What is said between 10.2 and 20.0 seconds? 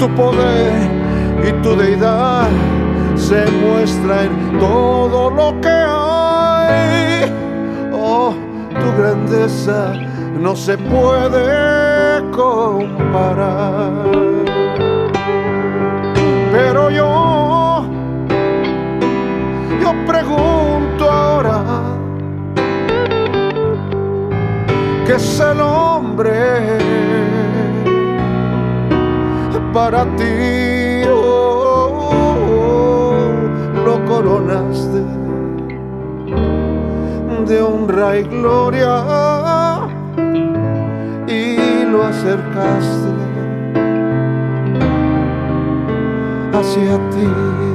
no se puede comparar. Pero yo, yo